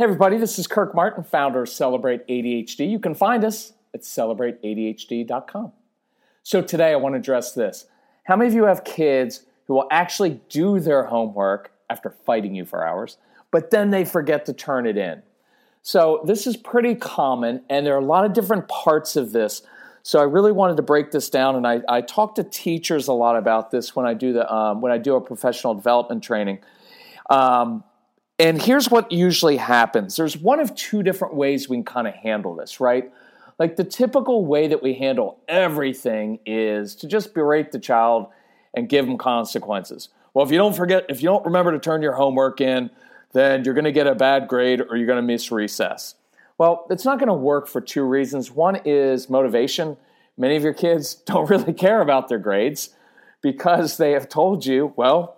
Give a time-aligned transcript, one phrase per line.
[0.00, 2.90] Hey, everybody, this is Kirk Martin, founder of Celebrate ADHD.
[2.90, 5.72] You can find us at celebrateadhd.com.
[6.42, 7.84] So, today I want to address this.
[8.24, 12.64] How many of you have kids who will actually do their homework after fighting you
[12.64, 13.18] for hours,
[13.50, 15.22] but then they forget to turn it in?
[15.82, 19.60] So, this is pretty common, and there are a lot of different parts of this.
[20.02, 23.12] So, I really wanted to break this down, and I, I talk to teachers a
[23.12, 26.60] lot about this when I do the um, when I do a professional development training.
[27.28, 27.84] Um,
[28.40, 32.14] and here's what usually happens there's one of two different ways we can kind of
[32.14, 33.12] handle this, right?
[33.58, 38.28] Like the typical way that we handle everything is to just berate the child
[38.72, 40.08] and give them consequences.
[40.32, 42.88] Well, if you don't forget, if you don't remember to turn your homework in,
[43.32, 46.14] then you're going to get a bad grade or you're going to miss recess.
[46.56, 48.50] Well, it's not going to work for two reasons.
[48.50, 49.98] One is motivation.
[50.38, 52.90] Many of your kids don't really care about their grades
[53.42, 55.36] because they have told you, well,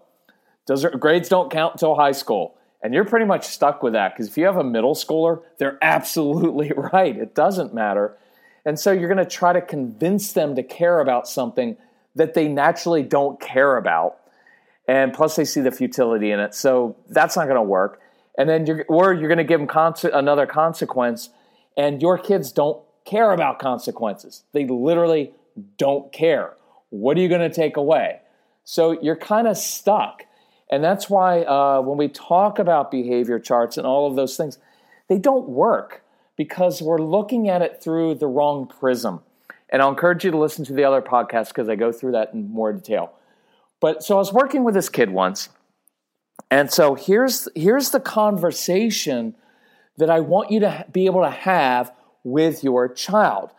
[0.67, 2.57] does grades don't count until high school.
[2.83, 5.79] And you're pretty much stuck with that because if you have a middle schooler, they're
[5.81, 7.17] absolutely right.
[7.17, 8.17] It doesn't matter.
[8.65, 11.77] And so you're going to try to convince them to care about something
[12.15, 14.19] that they naturally don't care about.
[14.89, 16.55] And plus, they see the futility in it.
[16.55, 18.01] So that's not going to work.
[18.37, 21.29] And then you're, or you're going to give them conse- another consequence,
[21.77, 24.43] and your kids don't care about consequences.
[24.53, 25.33] They literally
[25.77, 26.55] don't care.
[26.91, 28.21] What are you going to take away?
[28.65, 30.25] So you're kind of stuck.
[30.73, 34.59] And that's why uh, when we talk about behavior charts and all of those things,
[35.07, 36.03] they don't work
[36.35, 39.21] because we're looking at it through the wrong prism.
[39.69, 42.33] And I'll encourage you to listen to the other podcast because I go through that
[42.33, 43.13] in more detail.
[43.81, 45.51] But so I was working with this kid once.
[46.51, 49.35] And so here's, here's the conversation
[49.99, 51.93] that I want you to be able to have
[52.25, 53.51] with your child.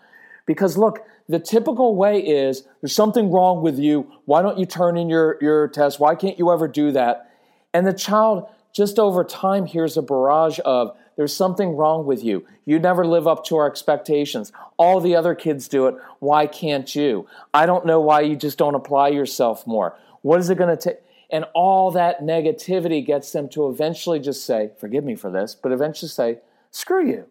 [0.45, 0.99] Because look,
[1.29, 4.11] the typical way is there's something wrong with you.
[4.25, 5.99] Why don't you turn in your, your test?
[5.99, 7.31] Why can't you ever do that?
[7.73, 12.45] And the child, just over time, hears a barrage of there's something wrong with you.
[12.65, 14.51] You never live up to our expectations.
[14.77, 15.95] All the other kids do it.
[16.19, 17.27] Why can't you?
[17.53, 19.97] I don't know why you just don't apply yourself more.
[20.21, 20.97] What is it going to take?
[21.29, 25.71] And all that negativity gets them to eventually just say, forgive me for this, but
[25.71, 26.39] eventually say,
[26.71, 27.25] screw you.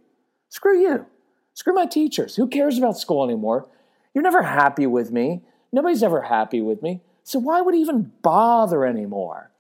[0.49, 1.07] Screw you.
[1.55, 2.37] Screw my teachers.
[2.37, 3.69] Who cares about school anymore?
[4.15, 5.43] You're never happy with me.
[5.73, 7.01] Nobody's ever happy with me.
[7.25, 9.51] So why would he even bother anymore?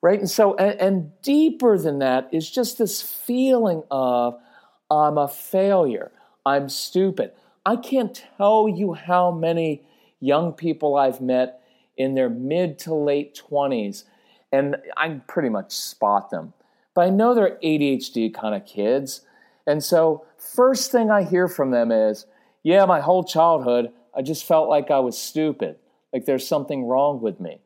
[0.00, 0.18] Right?
[0.18, 4.38] And so, and, and deeper than that is just this feeling of
[4.90, 6.12] I'm a failure.
[6.46, 7.32] I'm stupid.
[7.66, 9.82] I can't tell you how many
[10.20, 11.60] young people I've met
[11.96, 14.04] in their mid to late 20s,
[14.52, 16.54] and I pretty much spot them.
[16.94, 19.22] But I know they're ADHD kind of kids.
[19.66, 22.26] And so, first thing I hear from them is,
[22.62, 25.76] yeah, my whole childhood, I just felt like I was stupid,
[26.12, 27.60] like there's something wrong with me.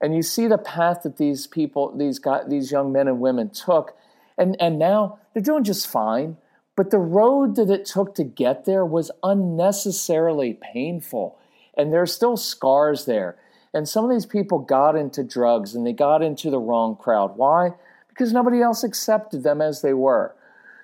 [0.00, 3.50] And you see the path that these people, these guys, these young men and women
[3.50, 3.96] took,
[4.36, 6.36] and, and now they're doing just fine.
[6.74, 11.38] But the road that it took to get there was unnecessarily painful.
[11.76, 13.36] And there are still scars there.
[13.74, 17.36] And some of these people got into drugs and they got into the wrong crowd.
[17.36, 17.70] Why?
[18.08, 20.34] Because nobody else accepted them as they were.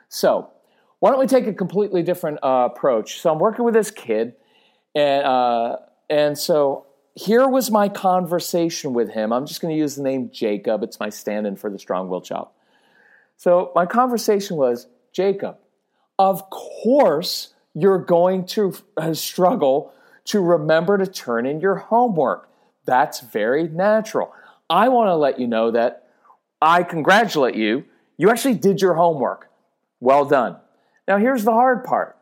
[0.08, 0.50] So,
[1.00, 3.20] why don't we take a completely different uh, approach?
[3.20, 4.34] So, I'm working with this kid,
[4.94, 5.76] and uh,
[6.10, 9.32] and so here was my conversation with him.
[9.32, 10.84] I'm just going to use the name Jacob.
[10.84, 12.48] It's my stand-in for the strong-willed child.
[13.36, 15.56] So my conversation was, Jacob,
[16.18, 19.92] of course you're going to uh, struggle
[20.26, 22.48] to remember to turn in your homework.
[22.84, 24.32] That's very natural.
[24.70, 26.08] I want to let you know that
[26.60, 27.84] I congratulate you.
[28.16, 29.50] You actually did your homework.
[30.00, 30.56] Well done.
[31.08, 32.16] Now, here's the hard part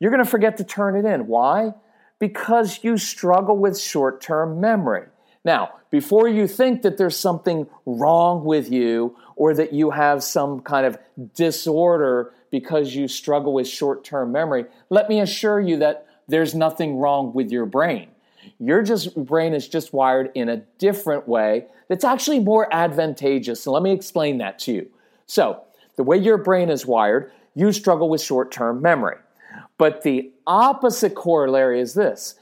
[0.00, 1.28] you're going to forget to turn it in.
[1.28, 1.74] Why?
[2.18, 5.06] Because you struggle with short term memory.
[5.44, 10.60] Now, before you think that there's something wrong with you or that you have some
[10.60, 10.98] kind of
[11.34, 16.96] disorder because you struggle with short term memory, let me assure you that there's nothing
[16.98, 18.08] wrong with your brain.
[18.58, 23.66] Your just brain is just wired in a different way that's actually more advantageous.
[23.66, 24.90] And let me explain that to you.
[25.26, 25.62] So,
[25.96, 29.16] the way your brain is wired, you struggle with short term memory.
[29.78, 32.36] But the opposite corollary is this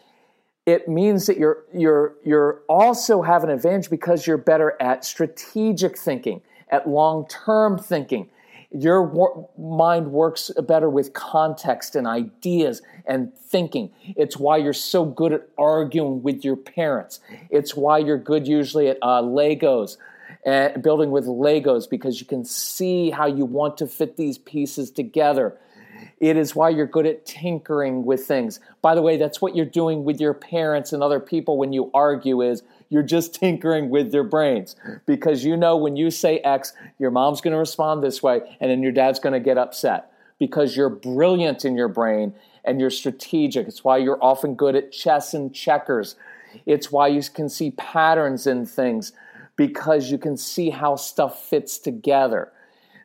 [0.66, 5.98] it means that you're, you're, you're also have an advantage because you're better at strategic
[5.98, 8.28] thinking, at long term thinking.
[8.72, 13.90] Your wor- mind works better with context and ideas and thinking.
[14.16, 17.18] It's why you're so good at arguing with your parents.
[17.50, 19.96] It's why you're good usually at uh, Legos
[20.44, 24.90] and building with Legos because you can see how you want to fit these pieces
[24.90, 25.58] together.
[26.19, 28.60] It is why you're good at tinkering with things.
[28.81, 31.90] By the way, that's what you're doing with your parents and other people when you
[31.92, 34.76] argue is you're just tinkering with their brains
[35.06, 38.70] because you know when you say X, your mom's going to respond this way and
[38.70, 42.34] then your dad's going to get upset because you're brilliant in your brain
[42.64, 43.69] and you're strategic.
[43.69, 46.16] It's why you're often good at chess and checkers.
[46.66, 49.12] It's why you can see patterns in things
[49.60, 52.50] because you can see how stuff fits together.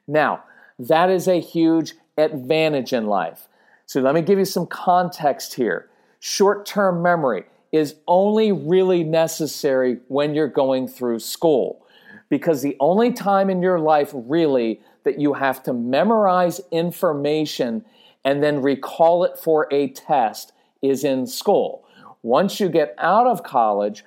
[0.07, 0.45] Now,
[0.79, 3.49] that is a huge advantage in life.
[3.85, 5.89] So let me give you some context here.
[6.21, 7.43] Short term memory
[7.73, 11.85] is only really necessary when you're going through school
[12.29, 17.83] because the only time in your life really that you have to memorize information
[18.23, 21.85] and then recall it for a test is in school.
[22.23, 24.05] Once you get out of college,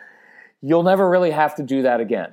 [0.62, 2.32] you'll never really have to do that again.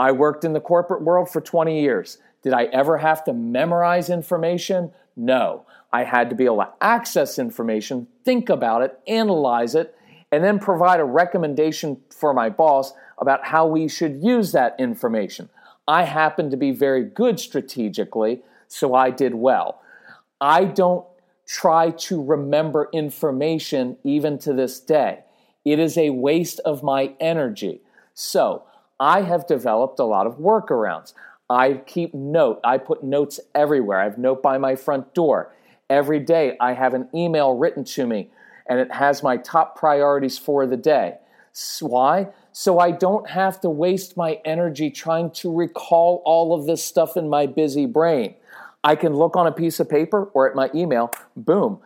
[0.00, 2.16] I worked in the corporate world for 20 years.
[2.42, 4.92] Did I ever have to memorize information?
[5.14, 5.66] No.
[5.92, 9.94] I had to be able to access information, think about it, analyze it,
[10.32, 15.50] and then provide a recommendation for my boss about how we should use that information.
[15.86, 19.82] I happen to be very good strategically, so I did well.
[20.40, 21.04] I don't
[21.46, 25.24] try to remember information even to this day.
[25.62, 27.82] It is a waste of my energy.
[28.14, 28.64] So,
[29.00, 31.14] I have developed a lot of workarounds.
[31.48, 32.60] I keep note.
[32.62, 33.98] I put notes everywhere.
[33.98, 35.52] I have note by my front door.
[35.88, 38.30] Every day I have an email written to me
[38.68, 41.14] and it has my top priorities for the day.
[41.80, 42.28] Why?
[42.52, 47.16] So I don't have to waste my energy trying to recall all of this stuff
[47.16, 48.34] in my busy brain.
[48.84, 51.80] I can look on a piece of paper or at my email, boom.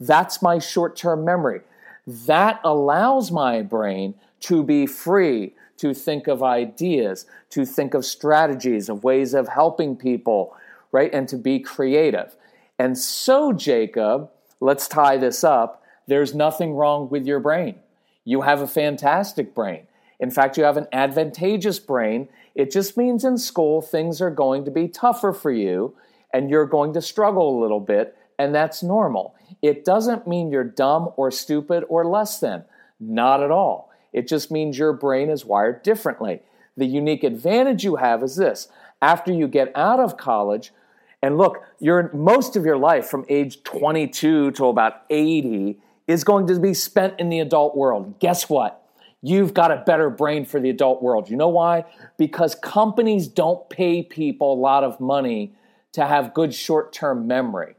[0.00, 1.60] That's my short term memory.
[2.06, 8.88] That allows my brain to be free to think of ideas, to think of strategies,
[8.88, 10.56] of ways of helping people,
[10.92, 11.12] right?
[11.12, 12.36] And to be creative.
[12.78, 15.82] And so, Jacob, let's tie this up.
[16.06, 17.76] There's nothing wrong with your brain.
[18.24, 19.86] You have a fantastic brain.
[20.20, 22.28] In fact, you have an advantageous brain.
[22.54, 25.96] It just means in school things are going to be tougher for you
[26.32, 29.36] and you're going to struggle a little bit, and that's normal.
[29.62, 32.64] It doesn't mean you're dumb or stupid or less than.
[32.98, 33.92] Not at all.
[34.14, 36.40] It just means your brain is wired differently.
[36.76, 38.68] The unique advantage you have is this
[39.02, 40.72] after you get out of college,
[41.20, 46.46] and look, your, most of your life from age 22 to about 80 is going
[46.46, 48.18] to be spent in the adult world.
[48.18, 48.80] Guess what?
[49.20, 51.30] You've got a better brain for the adult world.
[51.30, 51.86] You know why?
[52.18, 55.54] Because companies don't pay people a lot of money
[55.92, 57.74] to have good short term memory.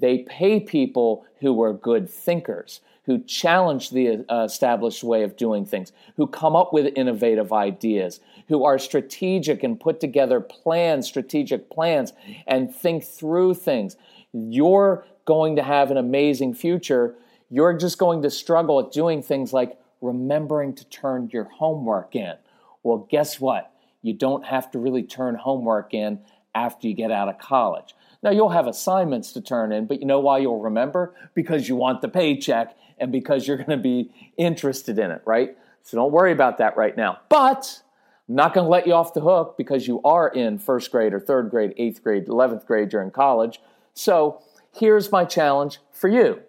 [0.00, 5.66] They pay people who are good thinkers, who challenge the uh, established way of doing
[5.66, 11.70] things, who come up with innovative ideas, who are strategic and put together plans, strategic
[11.70, 12.12] plans,
[12.46, 13.96] and think through things.
[14.32, 17.14] You're going to have an amazing future.
[17.50, 22.34] You're just going to struggle at doing things like remembering to turn your homework in.
[22.82, 23.70] Well, guess what?
[24.02, 26.20] You don't have to really turn homework in
[26.54, 27.94] after you get out of college.
[28.22, 31.14] Now, you'll have assignments to turn in, but you know why you'll remember?
[31.34, 35.56] Because you want the paycheck and because you're going to be interested in it, right?
[35.82, 37.20] So don't worry about that right now.
[37.28, 37.82] But
[38.28, 41.12] I'm not going to let you off the hook because you are in first grade
[41.12, 43.60] or third grade, eighth grade, 11th grade during college.
[43.92, 46.40] So here's my challenge for you.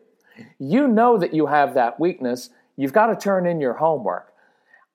[0.60, 2.50] You know that you have that weakness.
[2.78, 4.34] You've got to turn in your homework.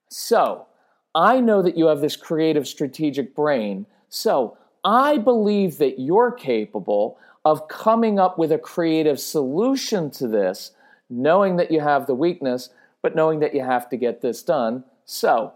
[0.08, 0.66] So
[1.14, 3.86] I know that you have this creative strategic brain.
[4.08, 10.72] So I believe that you're capable of coming up with a creative solution to this,
[11.10, 12.70] knowing that you have the weakness,
[13.02, 14.84] but knowing that you have to get this done.
[15.04, 15.52] So,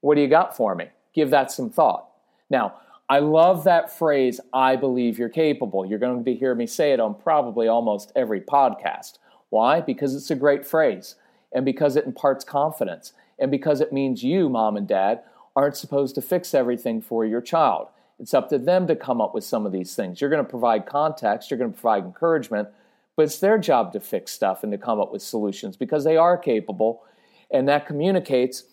[0.00, 0.88] what do you got for me?
[1.14, 2.08] Give that some thought.
[2.50, 2.74] Now,
[3.08, 5.84] I love that phrase, I believe you're capable.
[5.84, 9.18] You're going to hear me say it on probably almost every podcast.
[9.50, 9.80] Why?
[9.80, 11.16] Because it's a great phrase,
[11.52, 15.22] and because it imparts confidence, and because it means you, mom and dad,
[15.54, 17.88] aren't supposed to fix everything for your child.
[18.18, 20.20] It's up to them to come up with some of these things.
[20.20, 22.68] You're going to provide context, you're going to provide encouragement,
[23.16, 26.16] but it's their job to fix stuff and to come up with solutions because they
[26.16, 27.02] are capable.
[27.50, 28.64] And that communicates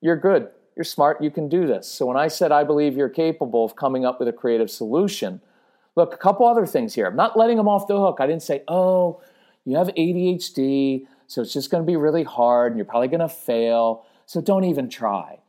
[0.00, 1.88] you're good, you're smart, you can do this.
[1.88, 5.40] So when I said I believe you're capable of coming up with a creative solution,
[5.96, 7.06] look, a couple other things here.
[7.06, 8.18] I'm not letting them off the hook.
[8.20, 9.20] I didn't say, oh,
[9.64, 13.20] you have ADHD, so it's just going to be really hard and you're probably going
[13.20, 15.40] to fail, so don't even try.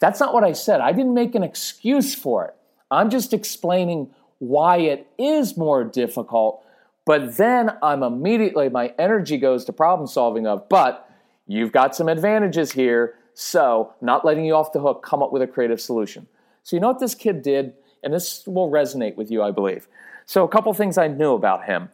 [0.00, 0.80] That's not what I said.
[0.80, 2.54] I didn't make an excuse for it.
[2.90, 6.64] I'm just explaining why it is more difficult,
[7.06, 11.08] but then I'm immediately, my energy goes to problem solving of, but
[11.46, 15.40] you've got some advantages here, so not letting you off the hook, come up with
[15.40, 16.26] a creative solution.
[16.64, 17.74] So, you know what this kid did?
[18.02, 19.86] And this will resonate with you, I believe.
[20.26, 21.90] So, a couple things I knew about him.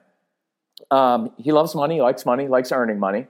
[0.90, 3.26] Um, he loves money, likes money, likes earning money,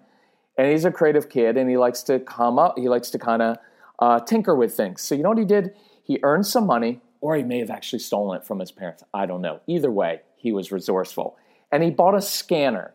[0.56, 3.42] and he's a creative kid, and he likes to come up, he likes to kind
[3.42, 3.56] of
[3.98, 5.00] uh, tinker with things.
[5.00, 5.74] So, you know what he did?
[6.04, 9.02] He earned some money, or he may have actually stolen it from his parents.
[9.12, 9.60] I don't know.
[9.66, 11.36] Either way, he was resourceful.
[11.72, 12.92] And he bought a scanner.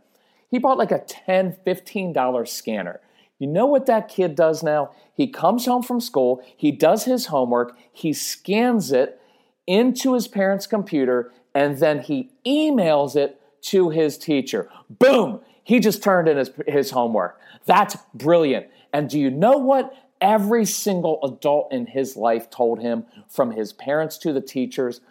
[0.49, 3.01] He bought like a $10, $15 scanner.
[3.39, 4.91] You know what that kid does now?
[5.13, 9.19] He comes home from school, he does his homework, he scans it
[9.65, 14.69] into his parents' computer, and then he emails it to his teacher.
[14.89, 15.41] Boom!
[15.63, 17.39] He just turned in his, his homework.
[17.65, 18.67] That's brilliant.
[18.93, 23.73] And do you know what every single adult in his life told him, from his
[23.73, 25.01] parents to the teachers,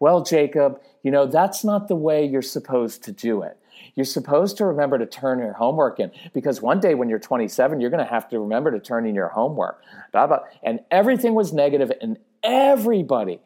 [0.00, 3.56] well, Jacob, you know, that's not the way you're supposed to do it.
[3.94, 7.80] You're supposed to remember to turn your homework in because one day when you're 27,
[7.80, 9.82] you're going to have to remember to turn in your homework.
[10.62, 13.40] And everything was negative, and everybody,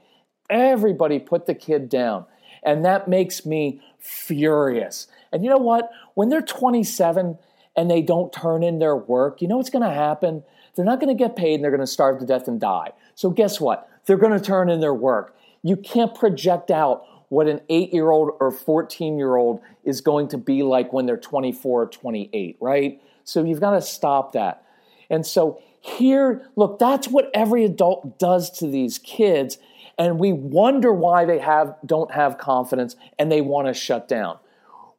[0.48, 2.26] everybody put the kid down.
[2.62, 5.06] And that makes me furious.
[5.32, 5.90] And you know what?
[6.14, 7.38] When they're 27
[7.76, 10.44] and they don't turn in their work, you know what's going to happen?
[10.74, 12.92] They're not going to get paid and they're going to starve to death and die.
[13.14, 13.88] So, guess what?
[14.06, 15.36] They're going to turn in their work.
[15.64, 20.28] You can't project out what an eight year old or 14 year old is going
[20.28, 23.00] to be like when they're 24 or 28, right?
[23.24, 24.64] So, you've got to stop that.
[25.10, 29.58] And so, here, look, that's what every adult does to these kids.
[29.98, 34.38] And we wonder why they have, don't have confidence and they want to shut down.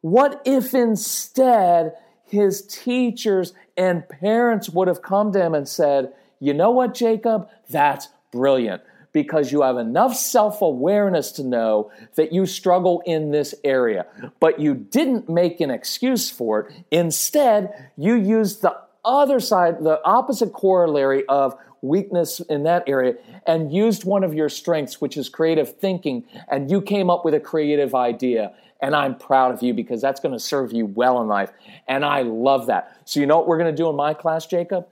[0.00, 1.92] What if instead
[2.24, 7.48] his teachers and parents would have come to him and said, You know what, Jacob?
[7.68, 8.82] That's brilliant
[9.16, 14.04] because you have enough self awareness to know that you struggle in this area.
[14.40, 16.74] But you didn't make an excuse for it.
[16.90, 23.14] Instead, you used the other side, the opposite corollary of weakness in that area,
[23.46, 27.32] and used one of your strengths, which is creative thinking, and you came up with
[27.32, 28.52] a creative idea.
[28.82, 31.50] And I'm proud of you because that's going to serve you well in life.
[31.88, 33.00] And I love that.
[33.06, 34.86] So, you know what we're going to do in my class, Jacob?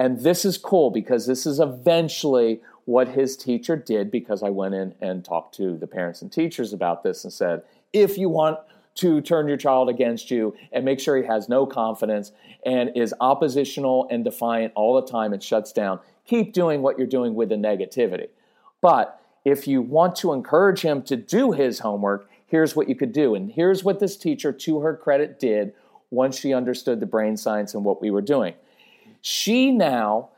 [0.00, 4.74] And this is cool because this is eventually what his teacher did because I went
[4.74, 8.58] in and talked to the parents and teachers about this and said, if you want
[8.96, 12.32] to turn your child against you and make sure he has no confidence
[12.66, 17.06] and is oppositional and defiant all the time and shuts down, keep doing what you're
[17.06, 18.28] doing with the negativity.
[18.80, 23.12] But if you want to encourage him to do his homework, here's what you could
[23.12, 23.34] do.
[23.34, 25.72] And here's what this teacher, to her credit, did
[26.10, 28.54] once she understood the brain science and what we were doing.
[29.22, 30.30] She now,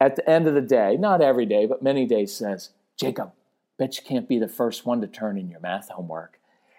[0.00, 3.32] at the end of the day, not every day, but many days, says, Jacob,
[3.78, 6.38] bet you can't be the first one to turn in your math homework.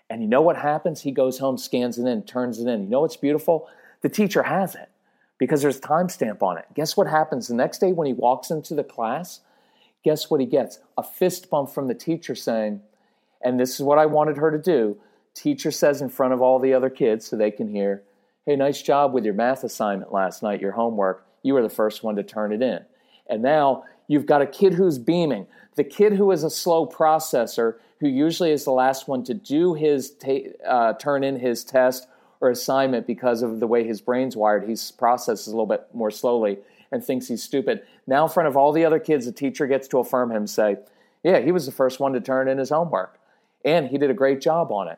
[0.09, 1.01] And you know what happens?
[1.01, 2.83] He goes home, scans it in, turns it in.
[2.83, 3.67] You know what's beautiful?
[4.01, 4.89] The teacher has it
[5.37, 6.65] because there's a timestamp on it.
[6.75, 9.41] Guess what happens the next day when he walks into the class?
[10.03, 10.79] Guess what he gets?
[10.97, 12.81] A fist bump from the teacher saying,
[13.41, 14.97] and this is what I wanted her to do.
[15.33, 18.03] Teacher says in front of all the other kids so they can hear,
[18.45, 21.27] Hey, nice job with your math assignment last night, your homework.
[21.43, 22.79] You were the first one to turn it in.
[23.29, 25.47] And now you've got a kid who's beaming.
[25.75, 29.73] The kid who is a slow processor, who usually is the last one to do
[29.73, 32.07] his ta- uh, turn in his test
[32.39, 36.11] or assignment because of the way his brain's wired, he processes a little bit more
[36.11, 36.59] slowly
[36.91, 37.81] and thinks he's stupid.
[38.05, 40.77] Now, in front of all the other kids, the teacher gets to affirm him, say,
[41.23, 43.17] "Yeah, he was the first one to turn in his homework."
[43.67, 44.97] and he did a great job on it.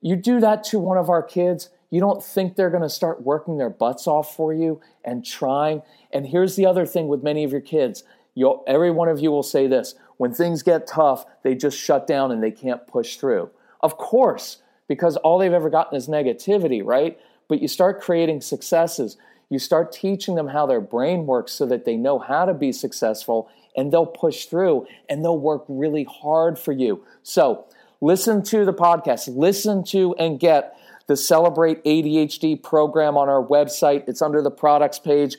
[0.00, 3.22] You do that to one of our kids, you don't think they're going to start
[3.22, 5.82] working their butts off for you and trying.
[6.12, 8.04] And here's the other thing with many of your kids
[8.38, 12.06] You'll, every one of you will say this when things get tough, they just shut
[12.06, 13.50] down and they can't push through.
[13.80, 17.18] Of course, because all they've ever gotten is negativity, right?
[17.48, 19.16] But you start creating successes.
[19.50, 22.70] You start teaching them how their brain works so that they know how to be
[22.70, 27.04] successful and they'll push through and they'll work really hard for you.
[27.24, 27.64] So,
[28.00, 30.78] listen to the podcast, listen to and get
[31.08, 34.04] the Celebrate ADHD program on our website.
[34.06, 35.36] It's under the products page.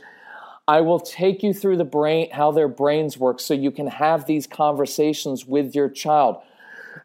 [0.68, 4.26] I will take you through the brain, how their brains work, so you can have
[4.26, 6.42] these conversations with your child.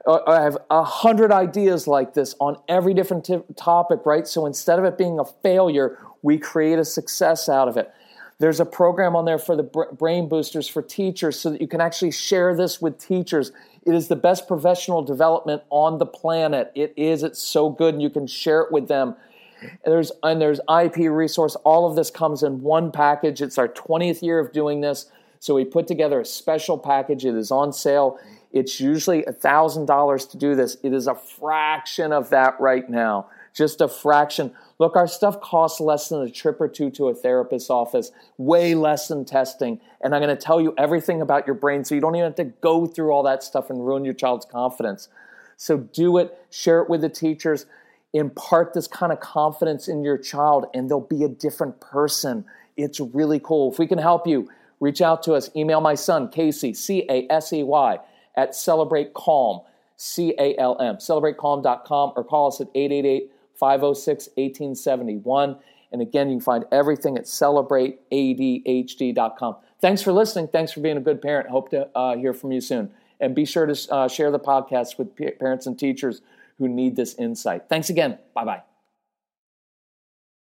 [0.07, 4.27] Uh, I have a hundred ideas like this on every different t- topic, right?
[4.27, 7.93] So instead of it being a failure, we create a success out of it.
[8.39, 11.81] There's a program on there for the brain boosters for teachers so that you can
[11.81, 13.53] actually share this with teachers.
[13.87, 16.73] It is the best professional development on the planet.
[16.75, 17.23] It is.
[17.23, 19.17] It's so good, and you can share it with them.
[19.61, 21.55] And There's and there's IEP resource.
[21.65, 23.43] All of this comes in one package.
[23.43, 27.25] It's our 20th year of doing this, so we put together a special package.
[27.25, 28.19] It is on sale.
[28.53, 30.77] It's usually $1,000 to do this.
[30.85, 33.27] It is a fraction of that right now.
[33.55, 34.53] Just a fraction.
[34.79, 38.75] Look, our stuff costs less than a trip or two to a therapist's office, way
[38.75, 39.81] less than testing.
[40.01, 42.35] And I'm going to tell you everything about your brain so you don't even have
[42.37, 45.09] to go through all that stuff and ruin your child's confidence.
[45.57, 47.67] So do it, share it with the teachers
[48.15, 52.45] impart this kind of confidence in your child and they'll be a different person.
[52.77, 53.73] It's really cool.
[53.73, 54.49] If we can help you,
[54.81, 55.51] reach out to us.
[55.55, 57.99] Email my son, Casey, C A S E Y,
[58.37, 59.61] at Celebrate Calm,
[59.97, 63.31] C A L M, celebratecalm.com, or call us at 888
[63.65, 65.57] 506 1871.
[65.91, 69.57] And again, you can find everything at celebrateadhd.com.
[69.81, 70.49] Thanks for listening.
[70.49, 71.49] Thanks for being a good parent.
[71.49, 72.91] Hope to uh, hear from you soon.
[73.21, 76.21] And be sure to uh, share the podcast with parents and teachers
[76.59, 77.71] who need this insight.
[77.71, 78.19] Thanks again.
[78.35, 78.74] Bye bye.